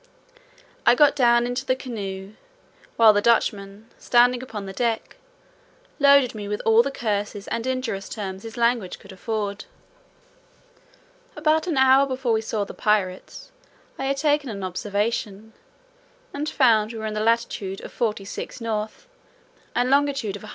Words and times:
I 0.83 0.95
got 0.95 1.15
down 1.15 1.45
into 1.45 1.63
the 1.63 1.75
canoe, 1.75 2.33
while 2.95 3.13
the 3.13 3.21
Dutchman, 3.21 3.87
standing 3.99 4.41
upon 4.41 4.65
the 4.65 4.73
deck, 4.73 5.17
loaded 5.99 6.33
me 6.33 6.47
with 6.47 6.59
all 6.65 6.81
the 6.81 6.89
curses 6.89 7.47
and 7.49 7.67
injurious 7.67 8.09
terms 8.09 8.41
his 8.41 8.57
language 8.57 8.97
could 8.97 9.11
afford. 9.11 9.65
About 11.35 11.67
an 11.67 11.77
hour 11.77 12.07
before 12.07 12.31
we 12.33 12.41
saw 12.41 12.63
the 12.63 12.73
pirates 12.73 13.51
I 13.99 14.05
had 14.05 14.17
taken 14.17 14.49
an 14.49 14.63
observation, 14.63 15.53
and 16.33 16.49
found 16.49 16.93
we 16.93 16.97
were 16.97 17.05
in 17.05 17.13
the 17.13 17.19
latitude 17.19 17.79
of 17.81 17.93
46 17.93 18.59
N. 18.59 18.87
and 19.75 19.91
longitude 19.91 20.35
of 20.35 20.41
183. 20.41 20.49